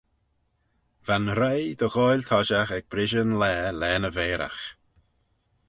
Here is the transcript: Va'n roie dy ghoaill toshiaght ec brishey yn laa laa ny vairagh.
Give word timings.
Va'n 1.05 1.27
roie 1.39 1.67
dy 1.79 1.87
ghoaill 1.93 2.23
toshiaght 2.29 2.75
ec 2.77 2.85
brishey 2.91 3.21
yn 3.23 3.31
laa 3.41 3.65
laa 3.79 3.97
ny 3.99 4.09
vairagh. 4.15 4.61